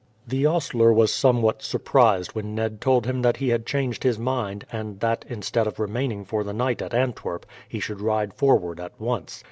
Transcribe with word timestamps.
The 0.27 0.47
ostler 0.47 0.91
was 0.91 1.13
somewhat 1.13 1.61
surprised 1.61 2.31
when 2.33 2.55
Ned 2.55 2.81
told 2.81 3.05
him 3.05 3.21
that 3.21 3.37
he 3.37 3.49
had 3.49 3.67
changed 3.67 4.01
his 4.01 4.17
mind, 4.17 4.65
and 4.71 4.99
that, 4.99 5.23
instead 5.29 5.67
of 5.67 5.77
remaining 5.79 6.25
for 6.25 6.43
the 6.43 6.53
night 6.53 6.81
at 6.81 6.95
Antwerp, 6.95 7.45
he 7.69 7.79
should 7.79 8.01
ride 8.01 8.33
forward 8.33 8.79
at 8.79 8.99
once. 8.99 9.39